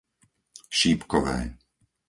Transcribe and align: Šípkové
Šípkové 0.77 1.37